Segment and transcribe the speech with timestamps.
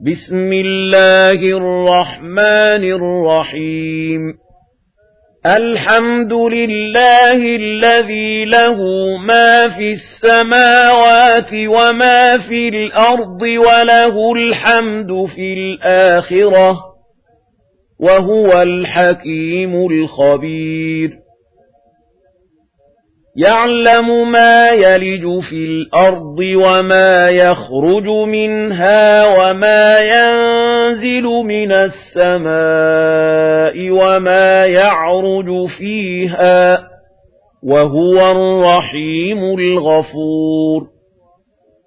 [0.00, 4.20] بسم الله الرحمن الرحيم.
[5.46, 8.76] الحمد لله الذي له
[9.16, 16.78] ما في السماوات وما في الأرض وله الحمد في الآخرة
[18.00, 21.25] وهو الحكيم الخبير.
[23.38, 32.96] يَعْلَمُ مَا يَلِجُ فِي الْأَرْضِ وَمَا يَخْرُجُ مِنْهَا وَمَا يَنزِلُ مِنَ السَّمَاءِ
[33.90, 36.78] وَمَا يَعْرُجُ فِيهَا
[37.62, 40.95] وَهُوَ الرَّحِيمُ الْغَفُورُ.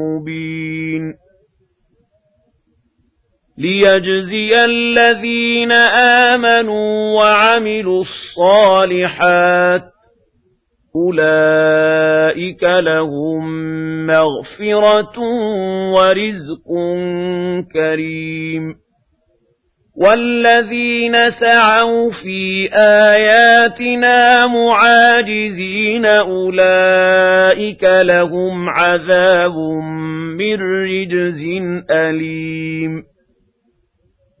[0.00, 1.14] مُبِينٍ
[3.58, 5.72] لِيَجْزِيَ الَّذِينَ
[6.32, 9.82] آمَنُوا وَعَمِلُوا الصَّالِحَاتِ
[10.96, 13.46] أُولَئِكَ لَهُم
[14.06, 15.18] مَّغْفِرَةٌ
[15.94, 16.68] وَرِزْقٌ
[17.74, 18.74] كَرِيمٌ
[20.00, 29.56] وَالَّذِينَ سَعَوْا فِي آيَاتِنَا مُعَاجِزِينَ أُولَئِكَ لَهُمْ عَذَابٌ
[30.40, 31.42] مِّن رِّجْزٍ
[31.90, 33.02] أَلِيمٌ.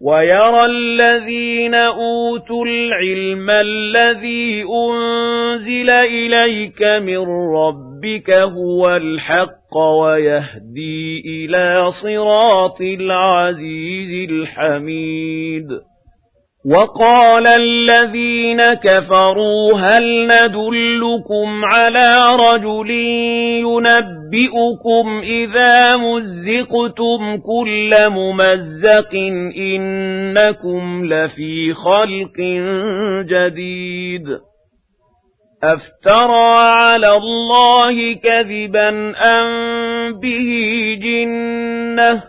[0.02, 7.18] وَيَرَى الَّذِينَ أُوتُوا الْعِلْمَ الَّذِي أُنزِلَ إِلَيْكَ مِن
[7.56, 15.66] رَّبِّكَ هُوَ الْحَقَّ وَيَهْدِي إِلَىٰ صِرَاطِ الْعَزِيزِ الْحَمِيدِ.
[16.66, 22.90] وَقَالَ الَّذِينَ كَفَرُوا هَلْ نَدُلُّكُمْ عَلَىٰ رَجُلٍ
[23.60, 29.14] يُنَبِّئُكُمْ إِذَا مُزِّقْتُمْ كُلَّ مُمَزَّقٍ
[29.56, 32.36] إِنَّكُمْ لَفِي خَلْقٍ
[33.28, 34.49] جَدِيدٍ.
[35.64, 39.48] أَفْتَرَىٰ عَلَى اللَّهِ كَذِبًا أَم
[40.20, 40.48] بِهِ
[41.02, 42.22] جِنَّةٌ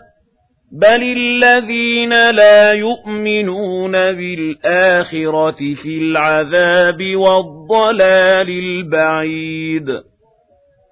[0.80, 10.11] بَلِ الَّذِينَ لَا يُؤْمِنُونَ بِالْآخِرَةِ فِي الْعَذَابِ وَالضَّلَالِ الْبَعِيدِ.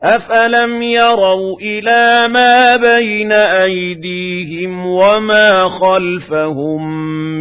[0.03, 6.91] أَفَلَمْ يَرَوْا إِلَىٰ مَا بَيْنَ أَيْدِيهِمْ وَمَا خَلْفَهُم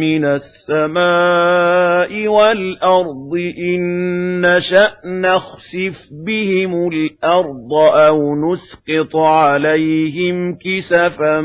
[0.00, 3.80] مِّنَ السَّمَاءِ وَالْأَرْضِ إِن
[4.40, 11.40] نَّشَأْ نَخْسِفْ بِهِمُ الْأَرْضَ أَوْ نُسْقِطْ عَلَيْهِمْ كِسَفًا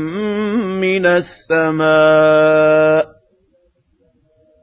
[0.80, 3.15] مِّنَ السَّمَاءِ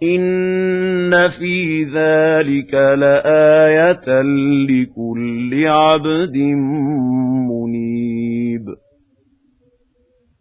[0.04, 4.22] إِنَّ فِي ذَلِكَ لَآيَةً
[4.70, 6.38] لِكُلِّ عَبْدٍ
[7.50, 8.66] مُنِيبٍ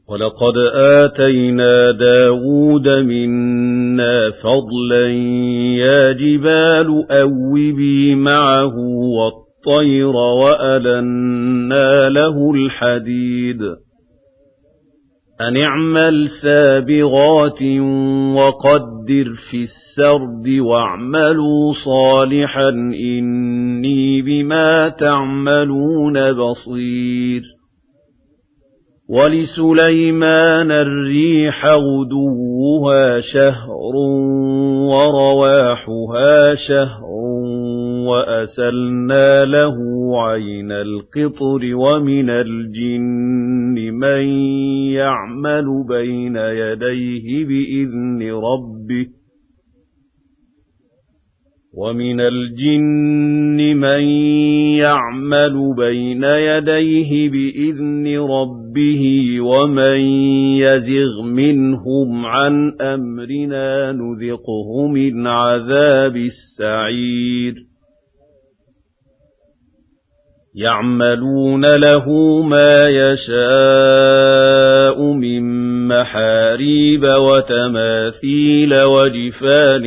[0.08, 5.08] وَلَقَدْ آتَيْنَا دَاوُودَ مِنَّا فَضْلًا
[5.78, 8.74] يَا جِبَالُ أَوِّبِي مَعَهُ
[9.18, 13.81] وَالطَّيْرَ وَأَلَنَّا لَهُ الْحَدِيدَ
[15.48, 17.62] أَنِ اعْمَلْ سَابِغَاتٍ
[18.36, 22.68] وَقَدِّرْ فِي السَّرْدِ وَاعْمَلُوا صَالِحًا
[23.18, 27.42] إِنِّي بِمَا تَعْمَلُونَ بَصِيرٌ
[29.08, 33.94] وَلِسُلَيْمَانَ الرِّيحَ غُدُوُّهَا شَهْرٌ
[34.92, 37.12] وَرَوَاحُهَا شَهْرٌ
[38.08, 39.76] وَأَسَلْنَا لَهُ
[40.22, 44.22] عَيْنَ الْقِطْرِ وَمِنَ الْجِنِّ مَن
[44.92, 49.22] يَعْمَلُ بَيْنَ يَدَيْهِ بِإِذْنِ رَبِّهِ
[51.74, 54.02] وَمِنَ الْجِنِّ مَن
[54.84, 59.02] يَعْمَلُ بَيْنَ يَدَيْهِ بِإِذْنِ رَبِّهِ
[59.40, 60.00] وَمَن
[60.64, 67.71] يَزِغْ مِنْهُمْ عَنْ أَمْرِنَا نُذِقْهُ مِنْ عَذَابِ السَّعِيرِ
[70.54, 72.06] يَعْمَلُونَ لَهُ
[72.42, 73.42] مَا يَشَاءُ
[75.12, 75.42] مِن
[75.88, 79.84] مَّحَارِيبَ وَتَمَاثِيلَ وَجِفَانٍ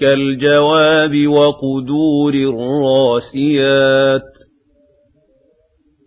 [0.00, 2.34] كَالْجَوَابِ وَقُدُورٍ
[2.82, 4.22] رَّاسِيَاتٍ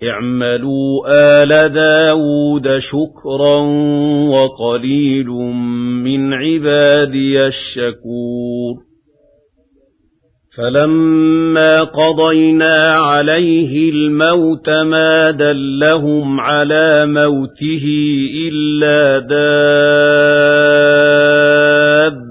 [0.10, 1.08] اعْمَلُوا
[1.44, 3.58] آلَ دَاوُودَ شُكْرًا
[4.30, 5.28] وَقَلِيلٌ
[6.04, 8.91] مِّنْ عِبَادِيَ الشَّكُورُ.
[10.58, 17.86] فَلَمَّا قَضَيْنَا عَلَيْهِ الْمَوْتَ مَا دَلَّهُمْ عَلَى مَوْتِهِ
[18.48, 19.52] إِلَّا دَابَّةُ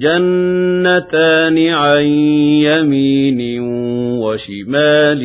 [0.00, 2.04] جَنَّتَانِ عَن
[2.68, 3.60] يَمِينٍ
[4.22, 5.22] وَشِمَالٍ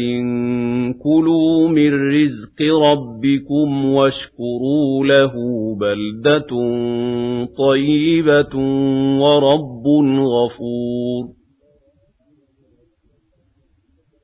[1.03, 5.33] كُلُوا مِن رِّزْقِ رَبِّكُمْ وَاشْكُرُوا لَهُ
[5.79, 6.51] بَلْدَةٌ
[7.57, 8.55] طَيِّبَةٌ
[9.19, 9.85] وَرَبٌّ
[10.19, 11.42] غَفُورٌ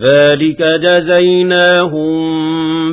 [0.00, 2.16] ذَلِكَ جَزَيْنَاهُم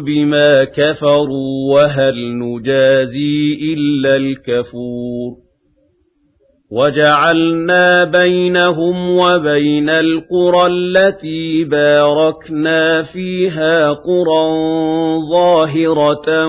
[0.06, 5.43] بِمَا كَفَرُوا وَهَلْ نُجَازِي إِلَّا الْكَفُورَ
[6.74, 14.46] وَجَعَلْنَا بَيْنَهُمْ وَبَيْنَ الْقُرَى الَّتِي بَارَكْنَا فِيهَا قُرًى
[15.32, 16.48] ظَاهِرَةً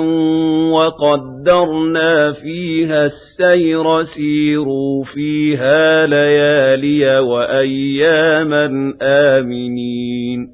[0.71, 10.54] وَقَدَّرْنَا فِيهَا السَّيْرَ سِيرُوا فِيهَا لَيَالِيَ وَأَيَّامًا آمِنِينَ.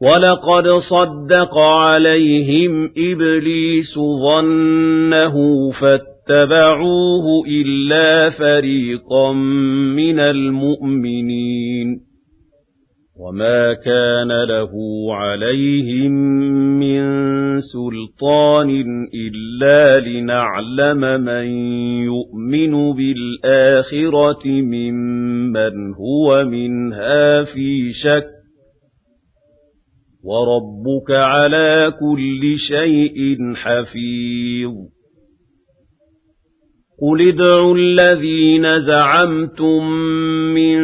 [0.00, 5.34] وَلَقَدْ صَدَّقَ عَلَيْهِمْ إِبْلِيسُ ظَنَّهُ
[5.80, 9.32] فَاتَّبَعُوهُ إِلَّا فَرِيقًا
[9.96, 12.00] مِّنَ الْمُؤْمِنِينَ
[13.20, 14.70] وَمَا كَانَ لَهُ
[15.14, 16.12] عَلَيْهِم
[16.78, 17.02] مِّن
[17.60, 18.70] سُلْطَانٍ
[19.14, 21.46] إِلَّا لِنَعْلَمَ مَن
[22.04, 28.37] يُؤْمِنُ بِالْآخِرَةِ مِمَّنْ هُوَ مِنْهَا فِي شَكٍّ
[30.24, 34.98] وَرَبُّكَ عَلَى كُلِّ شَيْءٍ حَفِيظٌ.
[37.02, 39.90] قُلِ ادْعُوا الَّذِينَ زَعَمْتُم
[40.54, 40.78] مِّن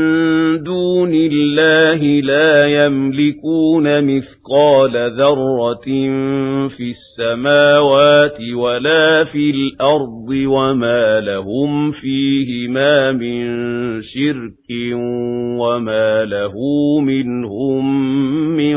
[0.63, 5.89] دُونِ اللَّهِ لَا يَمْلِكُونَ مِثْقَالَ ذَرَّةٍ
[6.77, 13.43] فِي السَّمَاوَاتِ وَلَا فِي الْأَرْضِ وَمَا لَهُمْ فِيهِمَا مِن
[14.03, 14.69] شِرْكٍ
[15.59, 16.55] وَمَا لَهُ
[17.01, 17.85] مِنْهُم
[18.57, 18.77] مِّن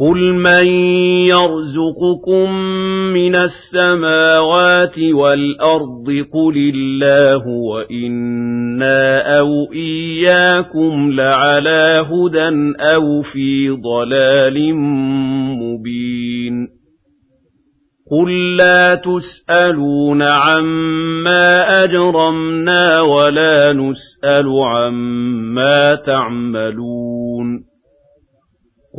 [0.00, 0.66] قُلْ مَن
[1.28, 2.50] يَرْزُقُكُم
[3.12, 14.74] مِّنَ السَّمَاوَاتِ وَالْأَرْضِ قُلِ اللَّهُ وَإِنَّا أَوْ إِيَّاكُمْ لَعَلَىٰ هُدًى أَوْ فِي ضَلَالٍ
[15.62, 16.68] مُّبِينٍ
[18.10, 27.69] قُل لَّا تُسْأَلُونَ عَمَّا أَجْرَمْنَا وَلَا نُسْأَلُ عَمَّا تَعْمَلُونَ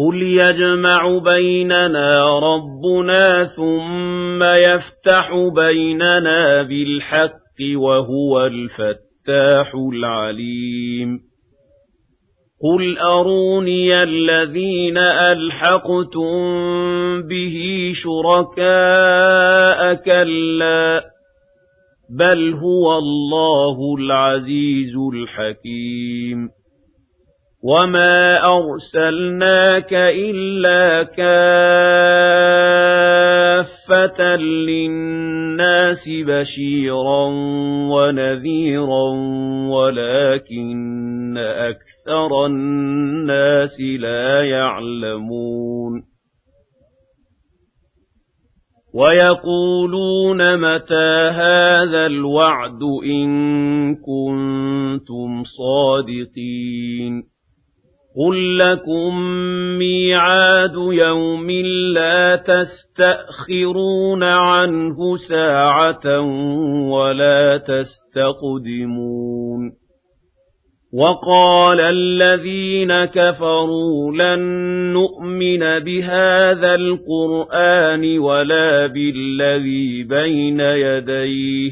[0.02, 11.20] قُلْ يَجْمَعُ بَيْنَنَا رَبُّنَا ثُمَّ يَفْتَحُ بَيْنَنَا بِالْحَقِّ وَهُوَ الْفَتَّاحُ الْعَلِيمُ
[12.64, 16.34] قُلْ أَرُونِيَ الَّذِينَ أَلْحَقْتُم
[17.22, 17.58] بِهِ
[18.04, 21.04] شُرَكَاءَ كَلَّا
[22.20, 26.61] بَلْ هُوَ اللَّهُ الْعَزِيزُ الْحَكِيمُ
[27.64, 31.46] وَمَا أَرْسَلْنَاكَ إِلَّا كَافَّةً
[34.36, 37.26] لِّلنَّاسِ بَشِيرًا
[37.94, 39.10] وَنَذِيرًا
[39.70, 46.04] وَلَٰكِنَّ أَكْثَرَ النَّاسِ لَا يَعْلَمُونَ
[48.94, 53.30] وَيَقُولُونَ مَتَىٰ هَٰذَا الْوَعْدُ إِن
[53.96, 57.32] كُنتُمْ صَادِقِينَ
[58.18, 59.22] قُل لَّكُم
[59.80, 61.52] مِّيعَادُ يَوْمٍ
[61.96, 66.20] لَّا تَسْتَأْخِرُونَ عَنْهُ سَاعَةً
[66.92, 69.02] وَلَا تَسْتَقْدِمُونَ
[70.94, 74.40] وَقَالَ الَّذِينَ كَفَرُوا لَن
[74.94, 81.72] نُّؤْمِنَ بِهَٰذَا الْقُرْآنِ وَلَا بِالَّذِي بَيْنَ يَدَيْهِ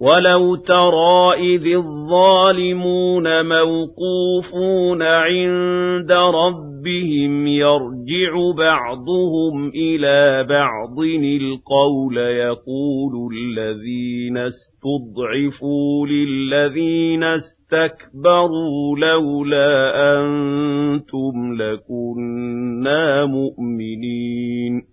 [0.00, 10.98] وَلَوْ تَرَىٰ إِذِ الظَّالِمُونَ مَوْقُوفُونَ عِندَ رَبِّهِمْ يَرْجِعُ بَعْضُهُمْ إِلَىٰ بَعْضٍ
[11.40, 24.89] الْقَوْلَ يَقُولُ الَّذِينَ اسْتُضْعِفُوا لِلَّذِينَ اسْتَكْبَرُوا لَوْلَا أَنتُمْ لَكُنَّا مُؤْمِنِينَ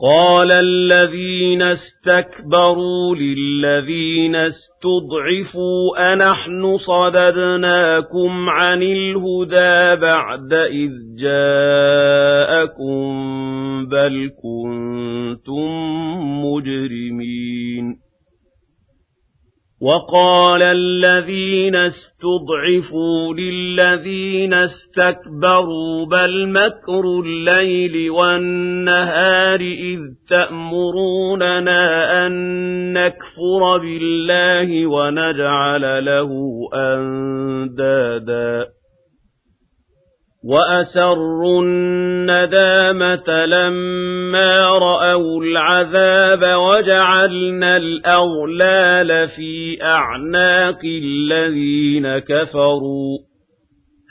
[0.00, 10.90] قَالَ الَّذِينَ اسْتَكْبَرُوا لِلَّذِينَ اسْتُضْعِفُوا أَنَحْنُ صَدَدْنَاكُمْ عَنِ الْهُدَىٰ بَعْدَ إِذْ
[11.22, 13.04] جَاءَكُم
[13.86, 15.70] بَلْ كُنتُم
[16.44, 18.03] مُّجْرِمِينَ.
[19.84, 30.00] وَقَالَ الَّذِينَ اسْتُضْعِفُوا لِلَّذِينَ اسْتَكْبَرُوا بَلْ مَكْرُ اللَّيْلِ وَالنَّهَارِ إِذْ
[30.30, 32.32] تَأْمُرُونَنَا أَن
[32.92, 36.30] نَّكْفُرَ بِاللَّهِ وَنَجْعَلَ لَهُ
[36.74, 38.73] أَندَادًا.
[40.44, 53.18] وَأَسَرُّوا النَّدَامَةَ لَمَّا رَأَوُا الْعَذَابَ وَجَعَلْنَا الْأَغْلَالَ فِي أَعْنَاقِ الَّذِينَ كَفَرُوا.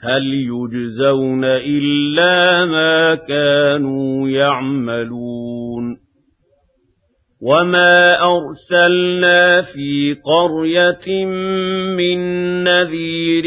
[0.04, 5.63] هَلْ يُجْزَوْنَ إِلَّا مَا كَانُوا يَعْمَلُونَ.
[7.44, 11.26] وَمَا أَرْسَلْنَا فِي قَرْيَةٍ
[12.00, 12.20] مِّن
[12.64, 13.46] نَّذِيرٍ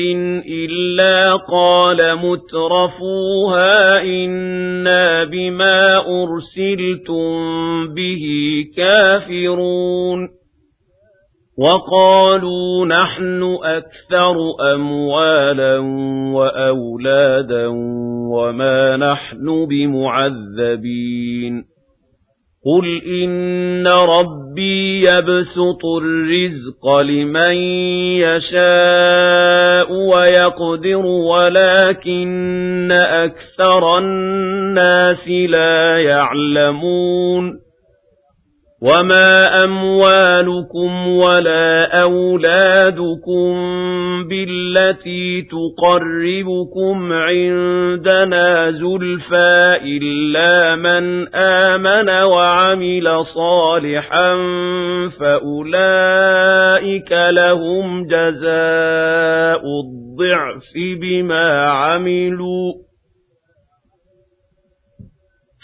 [0.48, 7.24] إِلَّا قَالَ مُتْرَفُوهَا إِنَّا بِمَا أُرْسِلْتُم
[7.94, 8.24] بِهِ
[8.76, 10.28] كَافِرُونَ
[11.58, 14.36] وَقَالُوا نَحْنُ أَكْثَرُ
[14.74, 15.78] أَمْوَالًا
[16.36, 17.66] وَأَوْلَادًا
[18.32, 21.75] وَمَا نَحْنُ بِمُعَذَّبِينَ
[22.66, 27.54] قُلْ إِنَّ رَبِّي يَبْسُطُ الرِّزْقَ لِمَن
[28.26, 37.65] يَشَاءُ وَيَقْدِرُ وَلَٰكِنَّ أَكْثَرَ النَّاسِ لَا يَعْلَمُونَ
[38.82, 43.54] وَمَا أَمْوَالُكُمْ وَلَا أَوْلَادُكُم
[44.28, 54.34] بِالَّتِي تُقَرِّبُكُمْ عِندَنَا زُلْفَىٰ إِلَّا مَنْ آمَنَ وَعَمِلَ صَالِحًا
[55.20, 62.85] فَأُولَٰئِكَ لَهُمْ جَزَاءُ الضِّعْفِ بِمَا عَمِلُوا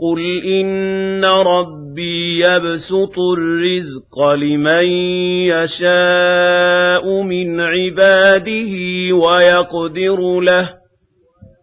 [0.00, 4.84] قُلْ إِنَّ رَبِّي يَبْسُطُ الرِّزْقَ لِمَن
[5.48, 8.72] يَشَاءُ مِنْ عِبَادِهِ
[9.12, 10.70] وَيَقْدِرُ لَهُ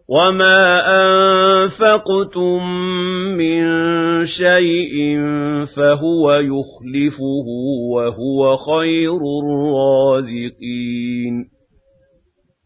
[0.09, 2.63] وَمَا أَنفَقْتُم
[3.37, 3.63] مِّن
[4.25, 5.17] شَيْءٍ
[5.75, 7.47] فَهُوَ يُخْلِفُهُ
[7.93, 11.35] وَهُوَ خَيْرُ الرَّازِقِينَ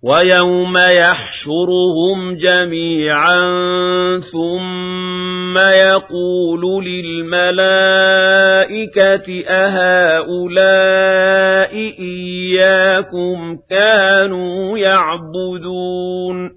[0.04, 3.40] وَيَوْمَ يَحْشُرُهُمْ جَمِيعًا
[4.32, 7.68] ثُمَّ يَقُولُ لِلْمَلَائِكَةِ
[9.48, 10.58] أَهَٰؤُلَاءِ
[12.00, 16.57] إِيَّاكُمْ كَانُوا يَعْبُدُونَ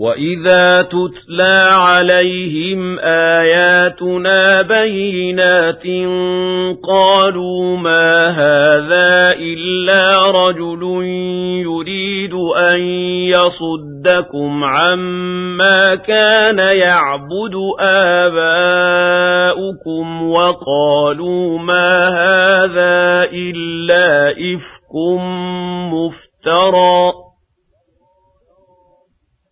[0.00, 5.86] وَإِذَا تُتْلَى عَلَيْهِمْ آيَاتُنَا بَيِّنَاتٍ
[6.88, 10.82] قَالُوا مَا هَذَا إِلَّا رَجُلٌ
[11.68, 12.80] يُرِيدُ أَن
[13.28, 17.54] يَصُدَّكُمْ عَمَّا كَانَ يَعْبُدُ
[18.24, 19.52] آبَاؤُكُمْ
[20.30, 24.94] وَقَالُوا مَا هَذَا إِلَّا إِفْكٌ
[25.92, 27.29] مُفْتَرًى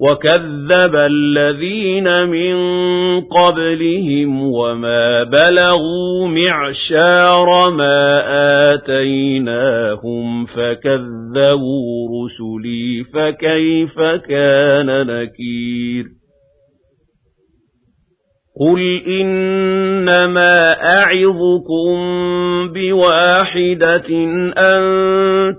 [0.00, 2.54] وَكَذَّبَ الَّذِينَ مِن
[3.20, 8.22] قَبْلِهِمْ وَمَا بَلَغُوا مِعْشَارَ مَا
[8.74, 16.19] آتَيْنَاهُمْ فَكَذَّبُوا رُسُلِي فَكَيْفَ كَانَ نَكِيرِ
[18.58, 21.94] قُلْ إِنَّمَا أَعِظُكُم
[22.74, 24.10] بِوَاحِدَةٍ
[24.58, 24.82] أَن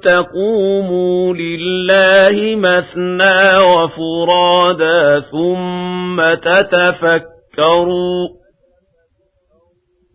[0.03, 8.27] تَقُومُوا لِلَّهِ مَثْنَىٰ وَفُرَادَىٰ ثُمَّ تَتَفَكَّرُوا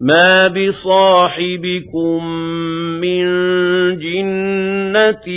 [0.01, 2.27] مَا بِصَاحِبِكُم
[3.01, 3.25] مِّن
[3.97, 5.29] جِنَّةٍ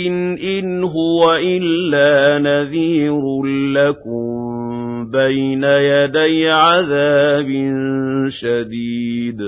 [0.42, 7.48] إِنْ هُوَ إِلَّا نَذِيرٌ لَّكُم بين يدي عذاب
[8.28, 9.40] شديد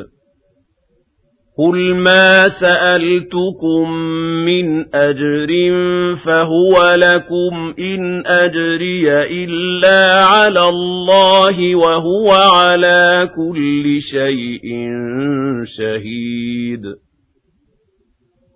[1.63, 3.93] قل ما سألتكم
[4.47, 5.49] من أجر
[6.27, 9.13] فهو لكم إن أجري
[9.45, 14.63] إلا على الله وهو على كل شيء
[15.79, 16.83] شهيد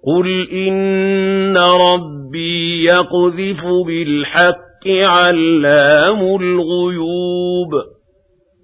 [0.07, 7.73] قل إن ربي يقذف بالحق عَلَّامُ الْغُيُوبِ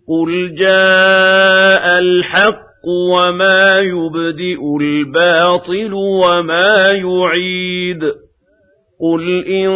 [0.09, 8.03] قُلْ جَاءَ الْحَقُّ وَمَا يُبْدِئُ الْبَاطِلُ وَمَا يُعِيدُ
[9.01, 9.69] قُلْ إِن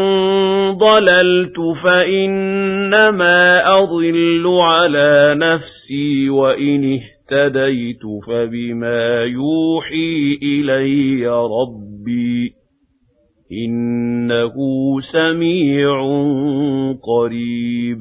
[0.78, 12.50] ضَلَلْتُ فَإِنَّمَا أَضِلُّ عَلَى نَفْسِي وَإِنِ اهْتَدَيْتُ فَبِمَا يُوحِي إِلَيَّ رَبِّي
[13.66, 14.54] إِنَّهُ
[15.12, 16.00] سَمِيعٌ
[17.02, 18.00] قَرِيبٌ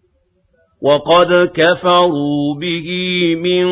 [0.83, 2.89] وَقَدْ كَفَرُوا بِهِ
[3.35, 3.65] مِن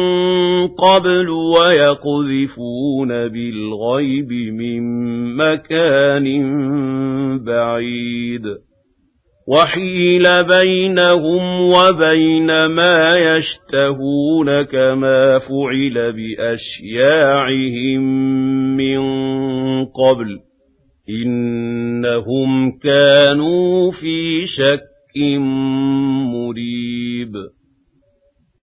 [0.67, 4.83] قَبْلُ وَيَقْذِفُونَ بِالْغَيْبِ مِن
[5.35, 6.27] مَّكَانٍ
[7.45, 8.43] بَعِيدٍ.
[9.47, 18.01] وَحِيلَ بَيْنَهُمْ وَبَيْنَ مَا يَشْتَهُونَ كَمَا فُعِلَ بِأَشْيَاعِهِم
[18.77, 18.99] مِّن
[19.85, 20.37] قَبْلُ.
[21.09, 24.98] إِنَّهُمْ كَانُوا فِي شَكٍّ
[26.33, 27.33] مُّرِيبٍ